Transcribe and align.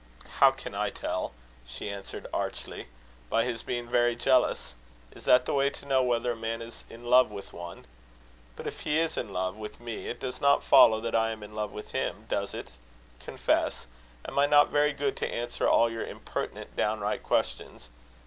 "How 0.39 0.49
can 0.49 0.73
I 0.73 0.89
tell?" 0.89 1.31
she 1.63 1.87
answered 1.91 2.25
archly. 2.33 2.87
"By 3.29 3.43
his 3.43 3.61
being 3.61 3.87
very 3.87 4.15
jealous? 4.15 4.73
Is 5.11 5.25
that 5.25 5.45
the 5.45 5.53
way 5.53 5.69
to 5.69 5.85
know 5.85 6.01
whether 6.01 6.31
a 6.31 6.35
man 6.35 6.59
is 6.59 6.85
in 6.89 7.05
love 7.05 7.29
with 7.29 7.53
one? 7.53 7.85
But 8.55 8.65
if 8.65 8.79
he 8.79 8.97
is 8.97 9.15
in 9.15 9.31
love 9.31 9.55
with 9.57 9.79
me, 9.79 10.07
it 10.07 10.19
does 10.19 10.41
not 10.41 10.63
follow 10.63 11.01
that 11.01 11.13
I 11.13 11.29
am 11.29 11.43
in 11.43 11.53
love 11.53 11.71
with 11.71 11.91
him 11.91 12.25
does 12.29 12.55
it? 12.55 12.71
Confess. 13.19 13.85
Am 14.27 14.39
I 14.39 14.47
not 14.47 14.69
very 14.69 14.91
good 14.91 15.15
to 15.17 15.31
answer 15.31 15.69
all 15.69 15.87
your 15.87 16.07
impertinent 16.07 16.75
downright 16.75 17.21
questions? 17.21 17.89